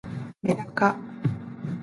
[0.41, 0.97] めだか